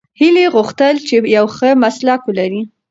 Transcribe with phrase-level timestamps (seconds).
[0.19, 2.61] هیلې غوښتل چې یو ښه مسلک ولري.